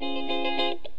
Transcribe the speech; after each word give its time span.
Música 0.00 0.91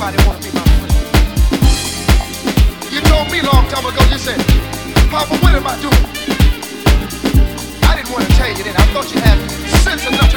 nobody 0.00 0.16
want 0.26 0.40
to 0.40 0.48
be 0.48 0.56
my 0.56 0.64
friend. 0.64 0.96
You 2.90 3.00
told 3.02 3.30
me 3.30 3.42
long 3.42 3.68
time 3.68 3.84
ago, 3.84 4.00
you 4.10 4.16
said, 4.16 4.40
Papa, 5.10 5.36
what 5.42 5.54
am 5.54 5.66
I 5.66 5.76
doing? 5.78 6.04
I 7.84 7.96
didn't 7.96 8.10
want 8.10 8.24
to 8.24 8.32
tell 8.36 8.48
you 8.48 8.64
then. 8.64 8.76
I 8.76 8.86
thought 8.94 9.12
you 9.12 9.20
had 9.20 9.38
sense 9.84 10.06
enough. 10.06 10.29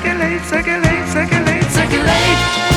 Circulate, 0.00 0.42
circulate, 0.44 1.08
circulate. 1.12 1.70
Circulate. 1.70 2.69